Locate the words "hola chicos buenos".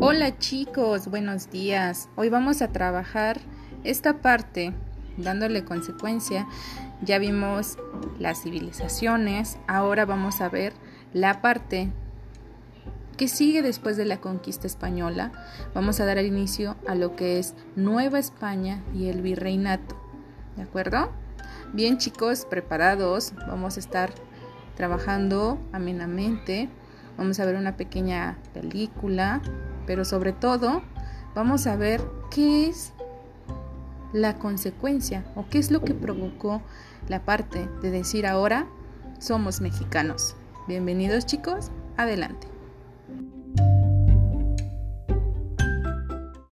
0.00-1.52